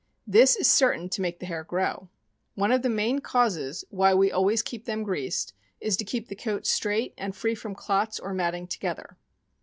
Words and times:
This 0.25 0.55
is 0.55 0.67
certain 0.67 1.09
to 1.09 1.21
make 1.21 1.37
the 1.37 1.45
hair 1.45 1.63
grow. 1.63 2.09
One 2.55 2.71
of 2.71 2.81
the 2.81 2.89
main 2.89 3.19
causes 3.19 3.85
why 3.91 4.15
we 4.15 4.31
always 4.31 4.63
keep 4.63 4.85
them 4.85 5.03
greased 5.03 5.53
is 5.79 5.95
to 5.97 6.03
keep 6.05 6.27
the 6.27 6.35
coat 6.35 6.65
straight, 6.65 7.13
and 7.19 7.35
free 7.35 7.53
from 7.53 7.75
clots 7.75 8.19
or 8.19 8.33
matting 8.33 8.65
together. 8.65 9.17